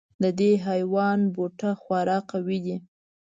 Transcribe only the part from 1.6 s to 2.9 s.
خورا قوي دی.